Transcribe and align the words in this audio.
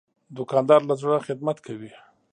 دوکاندار 0.37 0.81
له 0.89 0.93
زړه 1.01 1.17
خدمت 1.27 1.57
کوي. 1.65 1.91